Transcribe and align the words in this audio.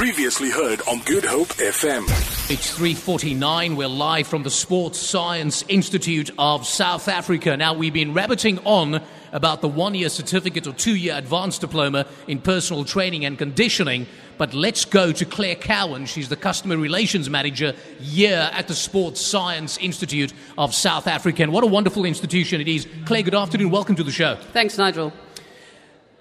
Previously 0.00 0.48
heard 0.48 0.80
on 0.88 1.00
Good 1.00 1.26
Hope 1.26 1.48
FM. 1.58 2.04
It's 2.50 2.74
3:49. 2.74 3.76
We're 3.76 3.86
live 3.86 4.26
from 4.26 4.44
the 4.44 4.50
Sports 4.50 4.98
Science 4.98 5.62
Institute 5.68 6.30
of 6.38 6.66
South 6.66 7.06
Africa. 7.06 7.54
Now 7.54 7.74
we've 7.74 7.92
been 7.92 8.14
rabbiting 8.14 8.60
on 8.64 9.02
about 9.32 9.60
the 9.60 9.68
one-year 9.68 10.08
certificate 10.08 10.66
or 10.66 10.72
two-year 10.72 11.14
advanced 11.18 11.60
diploma 11.60 12.06
in 12.26 12.38
personal 12.38 12.86
training 12.86 13.26
and 13.26 13.36
conditioning. 13.36 14.06
But 14.38 14.54
let's 14.54 14.86
go 14.86 15.12
to 15.12 15.24
Claire 15.26 15.56
Cowan. 15.56 16.06
She's 16.06 16.30
the 16.30 16.36
customer 16.36 16.78
relations 16.78 17.28
manager 17.28 17.74
here 18.00 18.48
at 18.54 18.68
the 18.68 18.74
Sports 18.74 19.20
Science 19.20 19.76
Institute 19.76 20.32
of 20.56 20.74
South 20.74 21.08
Africa. 21.08 21.42
And 21.42 21.52
what 21.52 21.62
a 21.62 21.66
wonderful 21.66 22.06
institution 22.06 22.62
it 22.62 22.68
is. 22.68 22.86
Claire, 23.04 23.24
good 23.24 23.34
afternoon. 23.34 23.68
Welcome 23.68 23.96
to 23.96 24.02
the 24.02 24.12
show. 24.12 24.38
Thanks, 24.54 24.78
Nigel. 24.78 25.12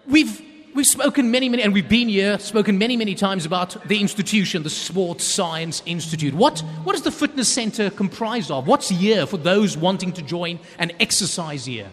We've 0.05 0.48
we've 0.80 0.88
spoken 0.88 1.30
many, 1.30 1.50
many, 1.50 1.61
and 1.61 1.73
we've 1.73 1.89
been 1.89 2.07
here, 2.07 2.39
spoken 2.39 2.77
many, 2.77 2.96
many 2.96 3.14
times 3.14 3.46
about 3.46 3.75
the 3.89 4.00
institution, 4.00 4.64
the 4.64 4.70
Sports 4.70 5.25
Science 5.25 5.83
Institute. 5.86 6.33
What 6.33 6.61
what 6.86 6.96
is 6.96 7.02
the 7.02 7.11
fitness 7.11 7.50
center 7.50 7.89
comprised 7.89 8.50
of? 8.50 8.65
What's 8.65 8.88
here 8.88 9.25
for 9.25 9.36
those 9.36 9.75
wanting 9.75 10.14
to 10.14 10.21
join 10.21 10.57
an 10.78 10.93
exercise 11.02 11.65
here? 11.65 11.92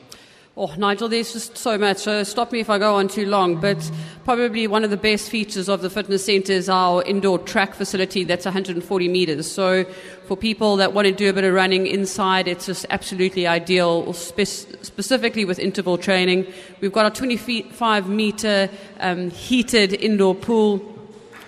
Oh, 0.58 0.72
Nigel, 0.78 1.10
there's 1.10 1.34
just 1.34 1.58
so 1.58 1.76
much. 1.76 1.98
So 1.98 2.22
stop 2.22 2.50
me 2.50 2.60
if 2.60 2.70
I 2.70 2.78
go 2.78 2.94
on 2.94 3.08
too 3.08 3.26
long. 3.26 3.60
But 3.60 3.90
probably 4.24 4.66
one 4.66 4.84
of 4.84 4.90
the 4.90 4.96
best 4.96 5.28
features 5.28 5.68
of 5.68 5.82
the 5.82 5.90
fitness 5.90 6.24
centre 6.24 6.54
is 6.54 6.70
our 6.70 7.02
indoor 7.02 7.38
track 7.38 7.74
facility 7.74 8.24
that's 8.24 8.46
140 8.46 9.08
metres. 9.08 9.52
So 9.52 9.84
for 10.26 10.34
people 10.34 10.76
that 10.76 10.94
want 10.94 11.08
to 11.08 11.12
do 11.12 11.28
a 11.28 11.34
bit 11.34 11.44
of 11.44 11.52
running 11.52 11.86
inside, 11.86 12.48
it's 12.48 12.64
just 12.64 12.86
absolutely 12.88 13.46
ideal, 13.46 14.14
spe- 14.14 14.46
specifically 14.80 15.44
with 15.44 15.58
interval 15.58 15.98
training. 15.98 16.46
We've 16.80 16.90
got 16.90 17.04
a 17.04 17.10
25 17.14 18.08
metre 18.08 18.70
um, 19.00 19.28
heated 19.28 19.92
indoor 19.92 20.34
pool, 20.34 20.78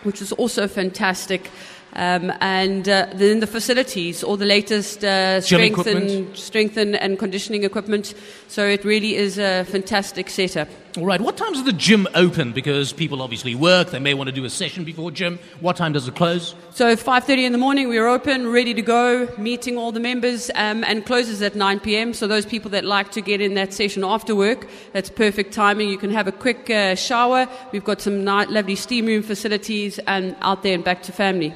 which 0.03 0.21
is 0.21 0.33
also 0.33 0.69
fantastic. 0.69 1.51
Um, 1.95 2.33
and 2.41 2.89
uh, 2.89 3.07
then 3.15 3.41
the 3.41 3.47
facilities, 3.47 4.23
all 4.23 4.37
the 4.37 4.47
latest 4.47 5.05
uh, 5.05 5.41
strength, 5.41 5.87
and, 5.87 6.37
strength 6.37 6.77
and, 6.77 6.95
and, 6.97 7.19
conditioning 7.19 7.65
equipment. 7.65 8.15
So 8.47 8.67
it 8.67 8.85
really 8.85 9.17
is 9.17 9.39
a 9.39 9.65
fantastic 9.65 10.29
setup. 10.29 10.69
All 10.97 11.07
right. 11.07 11.21
What 11.21 11.37
times 11.37 11.59
does 11.59 11.65
the 11.65 11.73
gym 11.73 12.07
open? 12.15 12.53
Because 12.53 12.93
people 12.93 13.23
obviously 13.23 13.55
work. 13.55 13.91
They 13.91 13.99
may 13.99 14.15
want 14.15 14.29
to 14.29 14.35
do 14.35 14.45
a 14.45 14.51
session 14.51 14.85
before 14.85 15.11
gym. 15.11 15.39
What 15.61 15.77
time 15.77 15.93
does 15.93 16.09
it 16.09 16.15
close? 16.15 16.55
So 16.71 16.95
5:30 16.95 17.45
in 17.45 17.53
the 17.53 17.59
morning, 17.59 17.89
we're 17.89 18.07
open, 18.07 18.49
ready 18.49 18.75
to 18.75 18.83
go, 18.83 19.29
meeting 19.39 19.79
all 19.79 19.93
the 19.93 20.01
members, 20.01 20.51
um, 20.55 20.85
and 20.85 21.07
closes 21.07 21.41
at 21.43 21.55
9 21.55 21.81
p.m. 21.81 22.15
So 22.15 22.27
those 22.27 22.47
people 22.47 22.71
that 22.73 22.85
like 22.85 23.13
to 23.13 23.21
get 23.21 23.41
in 23.41 23.55
that 23.55 23.73
session 23.73 24.05
after 24.05 24.35
work, 24.35 24.69
that's 24.93 25.11
perfect 25.11 25.53
timing. 25.55 25.89
You 25.89 25.99
can 25.99 26.11
have 26.11 26.29
a 26.29 26.33
quick 26.33 26.69
uh, 26.69 26.95
shower. 26.95 27.47
We've 27.73 27.85
got 27.85 28.01
some 28.01 28.25
lovely 28.25 28.77
steam 28.77 29.07
room 29.07 29.23
facilities, 29.23 29.99
and 30.07 30.37
out 30.43 30.63
there 30.63 30.75
and 30.75 30.85
back 30.85 31.03
to 31.05 31.13
family. 31.13 31.55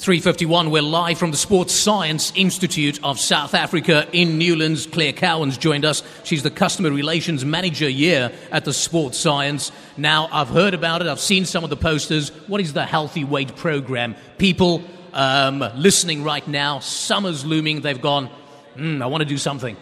351, 0.00 0.70
we're 0.70 0.80
live 0.80 1.18
from 1.18 1.30
the 1.30 1.36
Sports 1.36 1.74
Science 1.74 2.32
Institute 2.34 2.98
of 3.04 3.20
South 3.20 3.52
Africa 3.52 4.08
in 4.14 4.38
Newlands. 4.38 4.86
Claire 4.86 5.12
Cowan's 5.12 5.58
joined 5.58 5.84
us. 5.84 6.02
She's 6.24 6.42
the 6.42 6.50
Customer 6.50 6.90
Relations 6.90 7.44
Manager 7.44 7.90
here 7.90 8.32
at 8.50 8.64
the 8.64 8.72
Sports 8.72 9.18
Science. 9.18 9.70
Now, 9.98 10.30
I've 10.32 10.48
heard 10.48 10.72
about 10.72 11.02
it, 11.02 11.06
I've 11.06 11.20
seen 11.20 11.44
some 11.44 11.64
of 11.64 11.70
the 11.70 11.76
posters. 11.76 12.30
What 12.46 12.62
is 12.62 12.72
the 12.72 12.86
Healthy 12.86 13.24
Weight 13.24 13.54
Program? 13.56 14.16
People 14.38 14.82
um, 15.12 15.62
listening 15.76 16.24
right 16.24 16.48
now, 16.48 16.78
summer's 16.78 17.44
looming, 17.44 17.82
they've 17.82 18.00
gone, 18.00 18.30
mm, 18.76 19.02
I 19.02 19.06
want 19.06 19.20
to 19.20 19.28
do 19.28 19.36
something. 19.36 19.76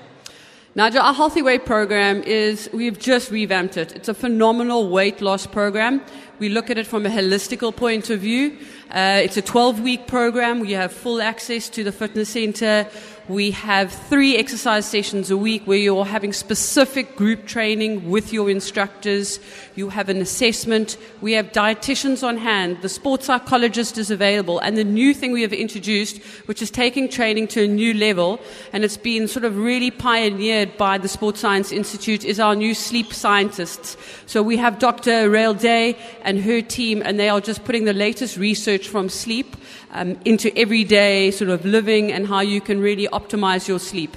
Nigel, 0.75 1.01
our 1.01 1.15
Healthy 1.15 1.43
Weight 1.43 1.65
program 1.65 2.23
is, 2.23 2.69
we've 2.73 2.99
just 2.99 3.31
revamped 3.31 3.77
it. 3.77 3.97
It's 3.97 4.09
a 4.09 4.15
phenomenal 4.15 4.91
weight 4.91 5.21
loss 5.21 5.47
program. 5.47 6.03
We 6.39 6.49
look 6.49 6.71
at 6.71 6.79
it 6.79 6.87
from 6.87 7.05
a 7.05 7.09
holistical 7.09 7.75
point 7.75 8.11
of 8.11 8.21
view. 8.21 8.59
Uh, 8.91 9.21
it's 9.25 9.37
a 9.37 9.43
12 9.43 9.81
week 9.81 10.07
program. 10.07 10.61
We 10.61 10.71
have 10.73 10.93
full 10.93 11.21
access 11.21 11.69
to 11.71 11.83
the 11.83 11.91
fitness 11.91 12.29
center. 12.29 12.89
We 13.29 13.51
have 13.51 13.93
three 13.93 14.39
exercise 14.39 14.87
sessions 14.87 15.31
a 15.31 15.37
week 15.37 15.67
where 15.67 15.77
you're 15.77 16.07
having 16.07 16.33
specific 16.33 17.15
group 17.15 17.45
training 17.45 18.09
with 18.09 18.33
your 18.33 18.49
instructors. 18.49 19.39
You 19.75 19.91
have 19.91 20.09
an 20.09 20.23
assessment. 20.23 20.97
We 21.21 21.35
have 21.35 21.53
dietitians 21.53 22.27
on 22.27 22.39
hand. 22.39 22.79
The 22.81 22.89
sports 22.89 23.27
psychologist 23.27 23.99
is 23.99 24.11
available. 24.11 24.61
And 24.61 24.79
the 24.79 24.85
new 24.85 25.13
thing 25.13 25.33
we 25.33 25.43
have 25.43 25.53
introduced, 25.53 26.23
which 26.47 26.63
is 26.63 26.71
taking 26.71 27.07
training 27.11 27.49
to 27.49 27.65
a 27.65 27.69
new 27.69 27.93
level, 27.93 28.41
and 28.73 28.83
it's 28.83 28.97
been 28.97 29.29
sort 29.29 29.45
of 29.45 29.59
really 29.59 29.91
pioneered 29.91 30.79
by 30.79 30.97
the 30.97 31.09
Sports 31.09 31.41
Science 31.41 31.71
Institute, 31.71 32.25
is 32.25 32.41
our 32.41 32.57
new 32.57 32.73
sleep 32.73 33.13
scientists. 33.13 33.99
So 34.25 34.43
we 34.43 34.57
have 34.57 34.79
Dr. 34.79 35.29
Rael 35.29 35.53
Day 35.53 35.99
and 36.23 36.41
her 36.41 36.63
team, 36.63 37.03
and 37.05 37.21
they 37.21 37.29
are 37.29 37.43
just 37.43 37.63
putting 37.65 37.85
the 37.85 37.93
latest 37.93 38.39
research 38.39 38.89
from 38.89 39.11
sleep 39.11 39.55
um, 39.91 40.19
into 40.25 40.57
everyday 40.57 41.31
sort 41.31 41.51
of 41.51 41.65
living 41.65 42.13
and 42.13 42.27
how 42.27 42.41
you 42.41 42.61
can 42.61 42.81
really 42.81 43.07
optimize 43.19 43.69
your 43.69 43.79
sleep. 43.79 44.17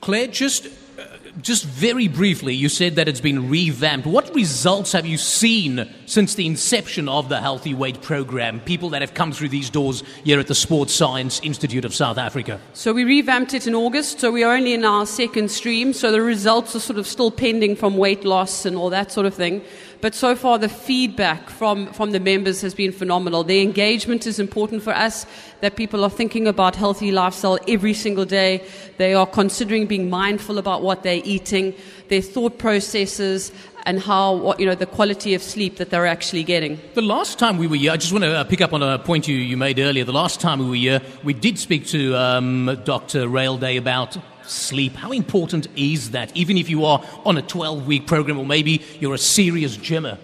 Claire, 0.00 0.26
just 0.26 0.66
uh, 0.66 1.02
just 1.40 1.64
very 1.64 2.08
briefly, 2.08 2.54
you 2.54 2.68
said 2.68 2.96
that 2.96 3.08
it's 3.08 3.20
been 3.20 3.48
revamped. 3.50 4.06
What 4.06 4.34
results 4.34 4.92
have 4.92 5.06
you 5.06 5.18
seen 5.18 5.92
since 6.06 6.34
the 6.34 6.46
inception 6.46 7.08
of 7.08 7.28
the 7.28 7.40
Healthy 7.40 7.74
Weight 7.74 8.00
program? 8.02 8.60
People 8.60 8.90
that 8.90 9.02
have 9.02 9.14
come 9.14 9.32
through 9.32 9.48
these 9.48 9.70
doors 9.70 10.04
here 10.22 10.38
at 10.38 10.46
the 10.46 10.54
Sports 10.54 10.94
Science 10.94 11.40
Institute 11.42 11.84
of 11.84 11.94
South 11.94 12.18
Africa. 12.18 12.60
So 12.72 12.92
we 12.92 13.04
revamped 13.04 13.54
it 13.54 13.66
in 13.66 13.74
August. 13.74 14.20
So 14.20 14.30
we 14.30 14.44
are 14.44 14.54
only 14.54 14.74
in 14.74 14.84
our 14.84 15.06
second 15.06 15.50
stream. 15.50 15.92
So 15.92 16.12
the 16.12 16.22
results 16.22 16.76
are 16.76 16.80
sort 16.80 16.98
of 16.98 17.06
still 17.06 17.30
pending 17.30 17.76
from 17.76 17.96
weight 17.96 18.24
loss 18.24 18.64
and 18.64 18.76
all 18.76 18.90
that 18.90 19.10
sort 19.10 19.26
of 19.26 19.34
thing. 19.34 19.62
But 20.04 20.14
so 20.14 20.36
far, 20.36 20.58
the 20.58 20.68
feedback 20.68 21.48
from, 21.48 21.90
from 21.94 22.10
the 22.10 22.20
members 22.20 22.60
has 22.60 22.74
been 22.74 22.92
phenomenal. 22.92 23.42
The 23.42 23.62
engagement 23.62 24.26
is 24.26 24.38
important 24.38 24.82
for 24.82 24.92
us, 24.92 25.24
that 25.62 25.76
people 25.76 26.04
are 26.04 26.10
thinking 26.10 26.46
about 26.46 26.76
healthy 26.76 27.10
lifestyle 27.10 27.58
every 27.66 27.94
single 27.94 28.26
day. 28.26 28.62
They 28.98 29.14
are 29.14 29.24
considering 29.24 29.86
being 29.86 30.10
mindful 30.10 30.58
about 30.58 30.82
what 30.82 31.04
they're 31.04 31.22
eating, 31.24 31.72
their 32.08 32.20
thought 32.20 32.58
processes, 32.58 33.50
and 33.86 33.98
how, 33.98 34.34
what, 34.34 34.60
you 34.60 34.66
know, 34.66 34.74
the 34.74 34.84
quality 34.84 35.32
of 35.32 35.42
sleep 35.42 35.76
that 35.76 35.88
they're 35.88 36.06
actually 36.06 36.44
getting. 36.44 36.78
The 36.92 37.00
last 37.00 37.38
time 37.38 37.56
we 37.56 37.66
were 37.66 37.76
here, 37.76 37.92
I 37.92 37.96
just 37.96 38.12
want 38.12 38.24
to 38.24 38.36
uh, 38.36 38.44
pick 38.44 38.60
up 38.60 38.74
on 38.74 38.82
a 38.82 38.98
point 38.98 39.26
you, 39.26 39.36
you 39.36 39.56
made 39.56 39.78
earlier. 39.78 40.04
The 40.04 40.12
last 40.12 40.38
time 40.38 40.58
we 40.58 40.66
were 40.66 40.74
here, 40.74 41.00
we 41.22 41.32
did 41.32 41.58
speak 41.58 41.86
to 41.86 42.14
um, 42.14 42.78
Dr. 42.84 43.26
Rael 43.26 43.56
Day 43.56 43.78
about 43.78 44.18
sleep. 44.46 44.94
How 44.94 45.12
important 45.12 45.68
is 45.76 46.10
that, 46.10 46.34
even 46.36 46.56
if 46.58 46.68
you 46.68 46.84
are 46.84 47.04
on 47.24 47.36
a 47.36 47.42
12 47.42 47.86
week 47.86 48.06
program 48.06 48.38
or 48.38 48.46
maybe 48.46 48.82
you're 49.00 49.14
a 49.14 49.18
serious 49.18 49.76
gymmer? 49.76 50.18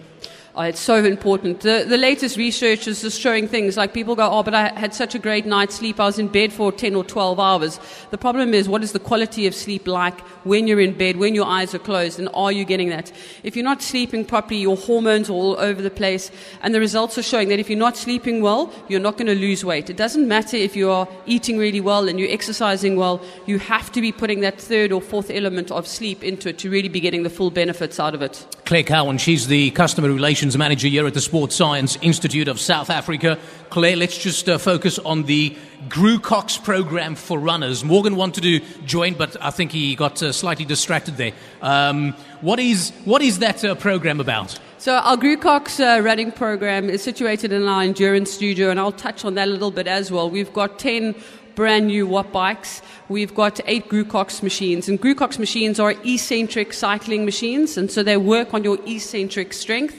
Oh, 0.61 0.65
it's 0.65 0.79
so 0.79 1.03
important. 1.03 1.61
The, 1.61 1.85
the 1.89 1.97
latest 1.97 2.37
research 2.37 2.87
is 2.87 3.01
just 3.01 3.19
showing 3.19 3.47
things 3.47 3.77
like 3.77 3.95
people 3.95 4.15
go, 4.15 4.29
oh, 4.29 4.43
but 4.43 4.53
I 4.53 4.71
had 4.79 4.93
such 4.93 5.15
a 5.15 5.19
great 5.19 5.47
night's 5.47 5.73
sleep. 5.73 5.99
I 5.99 6.05
was 6.05 6.19
in 6.19 6.27
bed 6.27 6.53
for 6.53 6.71
10 6.71 6.93
or 6.93 7.03
12 7.03 7.39
hours. 7.39 7.79
The 8.11 8.19
problem 8.19 8.53
is, 8.53 8.69
what 8.69 8.83
is 8.83 8.91
the 8.91 8.99
quality 8.99 9.47
of 9.47 9.55
sleep 9.55 9.87
like 9.87 10.19
when 10.45 10.67
you're 10.67 10.79
in 10.79 10.95
bed, 10.95 11.17
when 11.17 11.33
your 11.33 11.47
eyes 11.47 11.73
are 11.73 11.79
closed, 11.79 12.19
and 12.19 12.29
are 12.35 12.51
you 12.51 12.63
getting 12.63 12.89
that? 12.89 13.11
If 13.41 13.55
you're 13.55 13.65
not 13.65 13.81
sleeping 13.81 14.23
properly, 14.23 14.57
your 14.57 14.77
hormones 14.77 15.31
are 15.31 15.33
all 15.33 15.59
over 15.59 15.81
the 15.81 15.89
place. 15.89 16.29
And 16.61 16.75
the 16.75 16.79
results 16.79 17.17
are 17.17 17.23
showing 17.23 17.49
that 17.49 17.57
if 17.57 17.67
you're 17.67 17.79
not 17.79 17.97
sleeping 17.97 18.43
well, 18.43 18.71
you're 18.87 18.99
not 18.99 19.17
going 19.17 19.33
to 19.33 19.35
lose 19.35 19.65
weight. 19.65 19.89
It 19.89 19.97
doesn't 19.97 20.27
matter 20.27 20.57
if 20.57 20.75
you 20.75 20.91
are 20.91 21.07
eating 21.25 21.57
really 21.57 21.81
well 21.81 22.07
and 22.07 22.19
you're 22.19 22.31
exercising 22.31 22.97
well. 22.97 23.19
You 23.47 23.57
have 23.57 23.91
to 23.93 23.99
be 24.01 24.11
putting 24.11 24.41
that 24.41 24.61
third 24.61 24.91
or 24.91 25.01
fourth 25.01 25.31
element 25.31 25.71
of 25.71 25.87
sleep 25.87 26.23
into 26.23 26.49
it 26.49 26.59
to 26.59 26.69
really 26.69 26.89
be 26.89 26.99
getting 26.99 27.23
the 27.23 27.31
full 27.31 27.49
benefits 27.49 27.99
out 27.99 28.13
of 28.13 28.21
it. 28.21 28.45
Claire 28.71 28.83
Cowan, 28.83 29.17
she's 29.17 29.47
the 29.47 29.69
customer 29.71 30.07
relations 30.07 30.57
manager 30.57 30.87
here 30.87 31.05
at 31.05 31.13
the 31.13 31.19
Sports 31.19 31.57
Science 31.57 31.97
Institute 32.01 32.47
of 32.47 32.57
South 32.57 32.89
Africa. 32.89 33.37
Claire, 33.69 33.97
let's 33.97 34.17
just 34.17 34.47
uh, 34.47 34.57
focus 34.57 34.97
on 34.99 35.23
the 35.23 35.57
Grucox 35.89 36.63
program 36.63 37.15
for 37.15 37.37
runners. 37.37 37.83
Morgan 37.83 38.15
wanted 38.15 38.43
to 38.43 38.61
join, 38.85 39.15
but 39.15 39.35
I 39.41 39.51
think 39.51 39.73
he 39.73 39.93
got 39.93 40.23
uh, 40.23 40.31
slightly 40.31 40.63
distracted 40.63 41.17
there. 41.17 41.33
Um, 41.61 42.13
what, 42.39 42.61
is, 42.61 42.93
what 43.03 43.21
is 43.21 43.39
that 43.39 43.61
uh, 43.65 43.75
program 43.75 44.21
about? 44.21 44.57
So 44.77 44.95
our 44.95 45.17
Grucox 45.17 45.79
uh, 45.79 46.01
running 46.01 46.31
program 46.31 46.89
is 46.89 47.03
situated 47.03 47.51
in 47.51 47.67
our 47.67 47.83
endurance 47.83 48.31
studio, 48.31 48.71
and 48.71 48.79
I'll 48.79 48.93
touch 48.93 49.25
on 49.25 49.35
that 49.35 49.49
a 49.49 49.51
little 49.51 49.69
bit 49.71 49.85
as 49.85 50.11
well. 50.11 50.29
We've 50.29 50.53
got 50.53 50.79
10 50.79 51.13
brand 51.55 51.87
new 51.87 52.07
Watt 52.07 52.31
bikes. 52.31 52.81
We've 53.09 53.33
got 53.33 53.59
eight 53.65 53.89
Grucox 53.89 54.41
machines, 54.41 54.87
and 54.89 55.01
Grucox 55.01 55.37
machines 55.37 55.79
are 55.79 55.91
eccentric 56.03 56.73
cycling 56.73 57.25
machines, 57.25 57.77
and 57.77 57.91
so 57.91 58.03
they 58.03 58.17
work 58.17 58.53
on 58.53 58.63
your 58.63 58.79
eccentric 58.85 59.53
strength. 59.53 59.95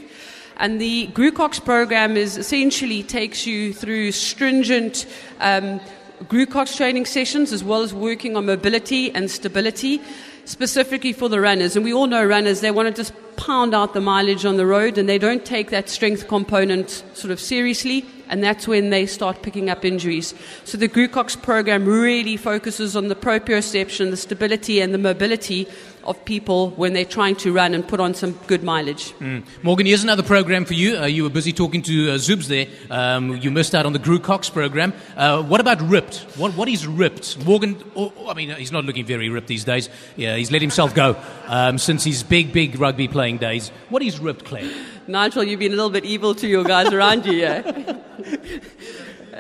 And 0.59 0.81
the 0.81 1.09
Grucox 1.09 1.65
program 1.65 2.17
is 2.17 2.37
essentially 2.37 3.03
takes 3.03 3.47
you 3.47 3.73
through 3.73 4.13
stringent 4.13 5.07
um, 5.41 5.81
Grucox 6.25 6.77
training 6.77 7.07
sessions 7.07 7.53
as 7.53 7.65
well 7.65 7.83
as 7.83 7.93
working 7.93 8.37
on 8.37 8.47
mobility 8.47 9.11
and 9.13 9.31
stability 9.31 10.01
specifically 10.45 11.13
for 11.13 11.29
the 11.29 11.41
runners. 11.41 11.77
And 11.77 11.85
we 11.85 11.93
all 11.93 12.07
know 12.07 12.25
runners, 12.25 12.61
they 12.61 12.71
want 12.71 12.89
to 12.89 12.95
just 12.95 13.13
pound 13.37 13.75
out 13.75 13.94
the 13.94 14.00
mileage 14.00 14.44
on 14.44 14.56
the 14.56 14.67
road 14.67 14.99
and 14.99 15.08
they 15.08 15.19
don't 15.19 15.44
take 15.44 15.70
that 15.70 15.88
strength 15.88 16.29
component 16.29 17.02
sort 17.14 17.31
of 17.31 17.40
seriously 17.40 18.05
and 18.32 18.43
that's 18.43 18.67
when 18.67 18.88
they 18.88 19.05
start 19.05 19.43
picking 19.43 19.69
up 19.69 19.84
injuries. 19.84 20.32
So 20.64 20.79
the 20.79 20.88
Grucox 20.88 21.40
program 21.40 21.84
really 21.84 22.38
focuses 22.38 22.96
on 22.96 23.08
the 23.08 23.14
proprioception, 23.14 24.11
the 24.11 24.17
stability 24.17 24.81
and 24.81 24.94
the 24.94 24.99
mobility 24.99 25.69
of 26.05 26.25
people 26.25 26.70
when 26.70 26.94
they're 26.94 27.05
trying 27.05 27.37
to 27.37 27.52
run 27.52 27.75
and 27.75 27.87
put 27.87 28.00
on 28.00 28.14
some 28.14 28.32
good 28.46 28.62
mileage. 28.62 29.12
Mm. 29.20 29.44
Morgan, 29.62 29.87
here's 29.87 30.02
another 30.02 30.23
program 30.23 30.64
for 30.64 30.73
you. 30.75 30.96
Uh, 30.96 31.05
you 31.05 31.23
were 31.23 31.31
busy 31.31 31.52
talking 31.52 31.82
to 31.82 32.11
uh, 32.11 32.19
there. 32.49 32.67
Um, 32.90 33.37
you 33.37 33.50
missed 33.50 33.75
out 33.75 33.84
on 33.84 33.93
the 33.93 33.99
Grucox 33.99 34.50
program. 34.50 34.94
Uh, 35.14 35.43
what 35.43 35.61
about 35.61 35.81
ripped? 35.82 36.26
What, 36.37 36.56
what 36.56 36.69
is 36.69 36.87
ripped? 36.87 37.44
Morgan, 37.44 37.82
oh, 37.94 38.12
oh, 38.17 38.29
I 38.29 38.34
mean, 38.34 38.50
he's 38.50 38.73
not 38.73 38.84
looking 38.84 39.05
very 39.05 39.29
ripped 39.29 39.46
these 39.46 39.64
days. 39.64 39.90
Yeah, 40.17 40.37
he's 40.37 40.50
let 40.50 40.62
himself 40.62 40.94
go 40.94 41.23
um, 41.46 41.76
since 41.76 42.02
his 42.02 42.23
big, 42.23 42.52
big 42.52 42.81
rugby 42.81 43.08
playing 43.23 43.39
days. 43.39 43.71
What 43.89 44.03
is 44.03 44.19
ripped, 44.19 44.45
Claire? 44.45 44.69
Nigel, 45.07 45.45
you've 45.45 45.61
been 45.61 45.73
a 45.73 45.77
little 45.77 45.91
bit 45.91 46.05
evil 46.05 46.35
to 46.35 46.49
your 46.49 46.65
guys 46.65 46.93
around 46.93 47.25
you, 47.25 47.35
yeah? 47.35 47.61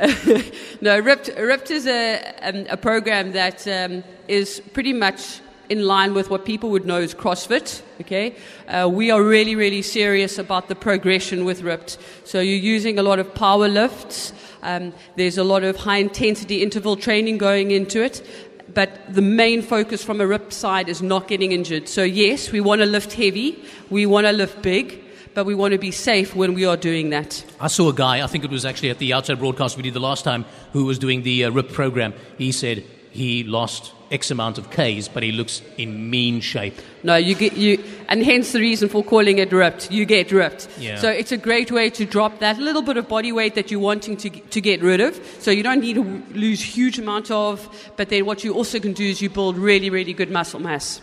no, 0.80 1.00
Ripped, 1.00 1.30
Ripped 1.36 1.72
is 1.72 1.88
a, 1.88 2.22
um, 2.42 2.64
a 2.70 2.76
program 2.76 3.32
that 3.32 3.66
um, 3.66 4.04
is 4.28 4.62
pretty 4.72 4.92
much 4.92 5.40
in 5.68 5.84
line 5.84 6.14
with 6.14 6.30
what 6.30 6.44
people 6.44 6.70
would 6.70 6.86
know 6.86 7.00
as 7.00 7.12
CrossFit. 7.12 7.82
Okay, 8.00 8.36
uh, 8.68 8.88
we 8.88 9.10
are 9.10 9.20
really, 9.20 9.56
really 9.56 9.82
serious 9.82 10.38
about 10.38 10.68
the 10.68 10.76
progression 10.76 11.44
with 11.44 11.62
Ripped. 11.62 11.98
So 12.24 12.38
you're 12.38 12.66
using 12.74 13.00
a 13.00 13.02
lot 13.02 13.18
of 13.18 13.34
power 13.34 13.66
lifts. 13.66 14.32
Um, 14.62 14.94
there's 15.16 15.38
a 15.38 15.44
lot 15.44 15.64
of 15.64 15.74
high 15.74 15.96
intensity 15.96 16.62
interval 16.62 16.94
training 16.94 17.38
going 17.38 17.72
into 17.72 18.00
it. 18.00 18.24
But 18.74 19.12
the 19.12 19.22
main 19.22 19.62
focus 19.62 20.02
from 20.02 20.20
a 20.20 20.26
rip 20.26 20.52
side 20.52 20.88
is 20.88 21.02
not 21.02 21.28
getting 21.28 21.52
injured. 21.52 21.88
So 21.88 22.02
yes, 22.02 22.50
we 22.50 22.60
want 22.60 22.80
to 22.80 22.86
lift 22.86 23.12
heavy. 23.12 23.62
We 23.90 24.06
want 24.06 24.26
to 24.26 24.32
lift 24.32 24.62
big 24.62 25.02
but 25.34 25.46
we 25.46 25.54
want 25.54 25.72
to 25.72 25.78
be 25.78 25.90
safe 25.90 26.34
when 26.34 26.54
we 26.54 26.64
are 26.64 26.76
doing 26.76 27.10
that. 27.10 27.44
I 27.60 27.68
saw 27.68 27.88
a 27.88 27.94
guy, 27.94 28.22
I 28.22 28.26
think 28.26 28.44
it 28.44 28.50
was 28.50 28.64
actually 28.64 28.90
at 28.90 28.98
the 28.98 29.12
outside 29.12 29.38
broadcast 29.38 29.76
we 29.76 29.82
did 29.82 29.94
the 29.94 30.00
last 30.00 30.24
time, 30.24 30.44
who 30.72 30.84
was 30.84 30.98
doing 30.98 31.22
the 31.22 31.46
uh, 31.46 31.50
RIP 31.50 31.72
program. 31.72 32.14
He 32.38 32.52
said 32.52 32.84
he 33.12 33.44
lost 33.44 33.92
X 34.10 34.30
amount 34.30 34.58
of 34.58 34.70
Ks, 34.70 35.08
but 35.08 35.22
he 35.22 35.32
looks 35.32 35.62
in 35.78 36.10
mean 36.10 36.40
shape. 36.40 36.74
No, 37.02 37.16
you 37.16 37.34
get 37.34 37.54
you, 37.56 37.82
and 38.08 38.24
hence 38.24 38.52
the 38.52 38.60
reason 38.60 38.88
for 38.88 39.02
calling 39.02 39.38
it 39.38 39.52
ripped. 39.52 39.90
You 39.90 40.04
get 40.04 40.32
ripped. 40.32 40.68
Yeah. 40.78 40.98
So 40.98 41.10
it's 41.10 41.32
a 41.32 41.36
great 41.36 41.70
way 41.70 41.90
to 41.90 42.04
drop 42.04 42.38
that 42.40 42.58
little 42.58 42.82
bit 42.82 42.96
of 42.96 43.08
body 43.08 43.32
weight 43.32 43.54
that 43.54 43.70
you're 43.70 43.80
wanting 43.80 44.16
to 44.18 44.30
to 44.30 44.60
get 44.60 44.82
rid 44.82 45.00
of. 45.00 45.14
So 45.40 45.50
you 45.50 45.62
don't 45.62 45.80
need 45.80 45.94
to 45.94 46.22
lose 46.34 46.62
huge 46.62 46.98
amount 46.98 47.30
of, 47.30 47.92
but 47.96 48.08
then 48.08 48.26
what 48.26 48.44
you 48.44 48.54
also 48.54 48.80
can 48.80 48.92
do 48.92 49.04
is 49.04 49.22
you 49.22 49.30
build 49.30 49.56
really, 49.56 49.90
really 49.90 50.12
good 50.12 50.30
muscle 50.30 50.60
mass. 50.60 51.00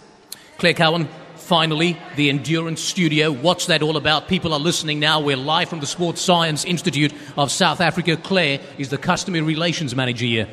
Claire 0.57 0.73
Cowan, 0.73 1.07
finally, 1.35 1.97
the 2.15 2.29
Endurance 2.29 2.81
Studio. 2.81 3.31
What's 3.31 3.67
that 3.67 3.81
all 3.81 3.97
about? 3.97 4.27
People 4.27 4.53
are 4.53 4.59
listening 4.59 4.99
now. 4.99 5.19
We're 5.19 5.37
live 5.37 5.69
from 5.69 5.79
the 5.79 5.87
Sports 5.87 6.21
Science 6.21 6.65
Institute 6.65 7.13
of 7.37 7.49
South 7.49 7.81
Africa. 7.81 8.17
Claire 8.17 8.59
is 8.77 8.89
the 8.89 8.97
Customer 8.97 9.41
Relations 9.41 9.95
Manager 9.95 10.25
here. 10.25 10.47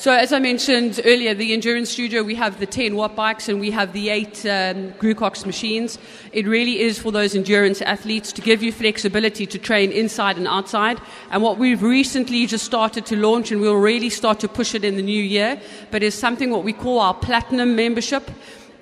So, 0.00 0.10
as 0.12 0.32
I 0.32 0.38
mentioned 0.38 0.98
earlier, 1.04 1.34
the 1.34 1.52
Endurance 1.52 1.90
Studio, 1.90 2.22
we 2.22 2.34
have 2.36 2.58
the 2.58 2.64
10 2.64 2.96
watt 2.96 3.14
bikes 3.14 3.50
and 3.50 3.60
we 3.60 3.70
have 3.72 3.92
the 3.92 4.08
eight 4.08 4.46
um, 4.46 4.92
Grucox 4.92 5.44
machines. 5.44 5.98
It 6.32 6.46
really 6.46 6.80
is 6.80 6.98
for 6.98 7.12
those 7.12 7.34
endurance 7.34 7.82
athletes 7.82 8.32
to 8.32 8.40
give 8.40 8.62
you 8.62 8.72
flexibility 8.72 9.44
to 9.44 9.58
train 9.58 9.92
inside 9.92 10.38
and 10.38 10.48
outside. 10.48 10.98
And 11.30 11.42
what 11.42 11.58
we've 11.58 11.82
recently 11.82 12.46
just 12.46 12.64
started 12.64 13.04
to 13.06 13.16
launch, 13.16 13.52
and 13.52 13.60
we'll 13.60 13.74
really 13.74 14.08
start 14.08 14.40
to 14.40 14.48
push 14.48 14.74
it 14.74 14.84
in 14.84 14.96
the 14.96 15.02
new 15.02 15.22
year, 15.22 15.60
but 15.90 16.02
is 16.02 16.14
something 16.14 16.50
what 16.50 16.64
we 16.64 16.72
call 16.72 16.98
our 16.98 17.12
Platinum 17.12 17.76
membership. 17.76 18.30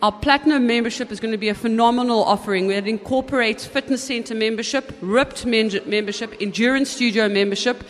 Our 0.02 0.12
Platinum 0.12 0.68
membership 0.68 1.10
is 1.10 1.18
going 1.18 1.32
to 1.32 1.36
be 1.36 1.48
a 1.48 1.54
phenomenal 1.54 2.22
offering 2.22 2.68
that 2.68 2.86
incorporates 2.86 3.66
fitness 3.66 4.04
center 4.04 4.36
membership, 4.36 4.96
ripped 5.00 5.44
membership, 5.44 6.36
endurance 6.40 6.90
studio 6.90 7.28
membership, 7.28 7.82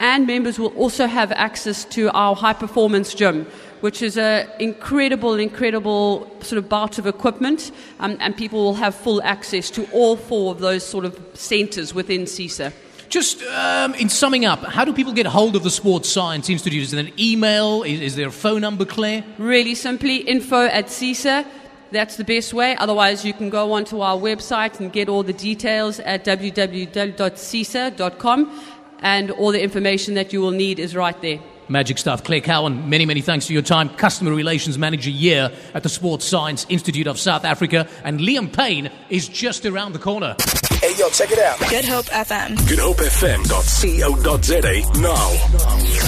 and 0.00 0.26
members 0.26 0.58
will 0.58 0.74
also 0.74 1.06
have 1.06 1.30
access 1.32 1.84
to 1.84 2.10
our 2.10 2.34
high 2.34 2.54
performance 2.54 3.14
gym, 3.14 3.46
which 3.82 4.02
is 4.02 4.16
an 4.16 4.48
incredible, 4.58 5.34
incredible 5.34 6.28
sort 6.40 6.58
of 6.58 6.68
bout 6.68 6.98
of 6.98 7.06
equipment, 7.06 7.70
um, 8.00 8.16
and 8.18 8.36
people 8.36 8.64
will 8.64 8.74
have 8.74 8.94
full 8.94 9.22
access 9.22 9.70
to 9.70 9.86
all 9.92 10.16
four 10.16 10.50
of 10.52 10.58
those 10.58 10.84
sort 10.84 11.04
of 11.04 11.20
centers 11.34 11.94
within 11.94 12.22
SSISA. 12.22 12.72
Just 13.10 13.42
um, 13.42 13.94
in 13.94 14.08
summing 14.08 14.44
up, 14.46 14.64
how 14.64 14.84
do 14.84 14.92
people 14.92 15.12
get 15.12 15.26
hold 15.26 15.54
of 15.56 15.64
the 15.64 15.70
Sports 15.70 16.08
Science 16.08 16.48
Institute? 16.48 16.82
Is 16.82 16.92
there 16.92 17.00
an 17.00 17.12
email? 17.18 17.82
Is, 17.82 18.00
is 18.00 18.16
there 18.16 18.28
a 18.28 18.32
phone 18.32 18.62
number, 18.62 18.84
Claire? 18.86 19.24
Really 19.36 19.74
simply, 19.74 20.16
info 20.16 20.66
at 20.66 20.86
SSISA. 20.86 21.44
That's 21.90 22.16
the 22.16 22.24
best 22.24 22.54
way. 22.54 22.76
Otherwise, 22.76 23.24
you 23.24 23.32
can 23.32 23.50
go 23.50 23.72
onto 23.72 23.98
our 24.00 24.16
website 24.16 24.78
and 24.78 24.92
get 24.92 25.08
all 25.08 25.24
the 25.24 25.32
details 25.32 25.98
at 26.00 26.24
www.ssisa.com 26.24 26.80
and 29.00 29.30
all 29.30 29.52
the 29.52 29.62
information 29.62 30.14
that 30.14 30.32
you 30.32 30.40
will 30.40 30.50
need 30.50 30.78
is 30.78 30.96
right 30.96 31.20
there. 31.20 31.38
Magic 31.68 31.98
stuff. 31.98 32.24
Claire 32.24 32.40
Cowan, 32.40 32.88
many, 32.90 33.06
many 33.06 33.20
thanks 33.20 33.46
for 33.46 33.52
your 33.52 33.62
time. 33.62 33.88
Customer 33.90 34.32
Relations 34.32 34.76
Manager 34.76 35.10
year 35.10 35.52
at 35.72 35.84
the 35.84 35.88
Sports 35.88 36.24
Science 36.24 36.66
Institute 36.68 37.06
of 37.06 37.16
South 37.18 37.44
Africa. 37.44 37.86
And 38.02 38.18
Liam 38.18 38.52
Payne 38.52 38.90
is 39.08 39.28
just 39.28 39.64
around 39.64 39.92
the 39.92 40.00
corner. 40.00 40.34
Hey, 40.80 40.96
yo, 40.96 41.08
check 41.10 41.30
it 41.30 41.38
out. 41.38 41.60
Good 41.60 41.84
Hope 41.84 42.06
FM. 42.06 42.56
GoodHopeFM.co.za 42.56 45.00
now. 45.00 45.99